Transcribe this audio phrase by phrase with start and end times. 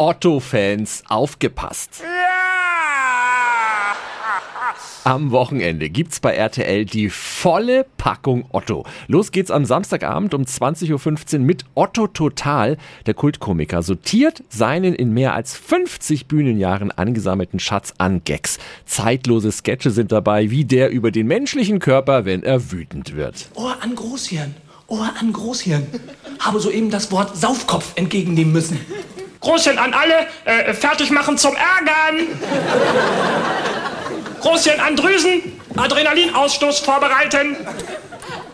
[0.00, 2.02] Otto-Fans aufgepasst.
[5.04, 8.86] Am Wochenende gibt's bei RTL die volle Packung Otto.
[9.08, 12.78] Los geht's am Samstagabend um 20.15 Uhr mit Otto Total.
[13.04, 18.58] Der Kultkomiker sortiert seinen in mehr als 50 Bühnenjahren angesammelten Schatz an Gags.
[18.86, 23.50] Zeitlose Sketche sind dabei, wie der über den menschlichen Körper, wenn er wütend wird.
[23.54, 24.54] Ohr an Großhirn,
[24.86, 25.86] Ohr an Großhirn.
[26.38, 28.78] Habe soeben das Wort Saufkopf entgegennehmen müssen.
[29.40, 32.28] Großhirn an alle, äh, fertig machen zum Ärgern.
[34.40, 37.56] Großhirn an Drüsen, Adrenalinausstoß vorbereiten.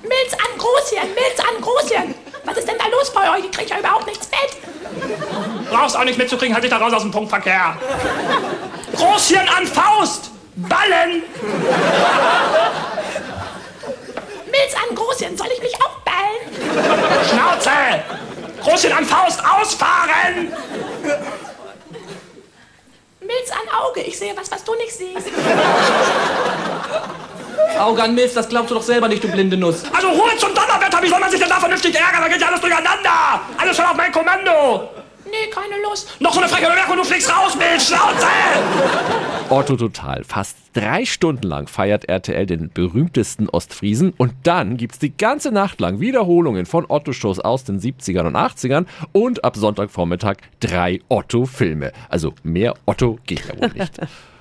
[0.02, 2.14] Milz an Großhirn, Milz an Großhirn.
[2.44, 3.44] Was ist denn da los bei euch?
[3.44, 5.70] Ich krieg ja überhaupt nichts mit.
[5.70, 7.76] Brauchst auch nichts mitzukriegen, halt dich da raus aus dem Punktverkehr.
[8.94, 11.24] Großhirn an Faust, Ballen.
[14.46, 17.26] Milz an Großhirn, soll ich mich auch ballen?
[17.28, 17.70] Schnauze!
[18.76, 20.52] Großhirn an Faust, ausfahren!
[23.20, 25.28] Milz an Auge, ich sehe was, was du nicht siehst.
[27.80, 29.82] Auge an Milz, das glaubst du doch selber nicht, du blinde Nuss.
[29.94, 32.20] Also Ruhe zum Donnerwetter, wie soll man sich denn da vernünftig ärgern?
[32.20, 33.40] Da geht ja alles durcheinander!
[33.56, 34.90] Alles schon auf mein Kommando!
[35.36, 36.20] Nee, keine Lust.
[36.20, 38.26] Noch so eine freche Bemerkung, du fliegst raus, Milz, Schnauze!
[39.50, 40.24] Otto Total.
[40.24, 45.80] Fast drei Stunden lang feiert RTL den berühmtesten Ostfriesen und dann gibt's die ganze Nacht
[45.80, 51.92] lang Wiederholungen von Otto-Shows aus den 70ern und 80ern und ab Sonntagvormittag drei Otto-Filme.
[52.08, 54.00] Also mehr Otto geht ja wohl nicht.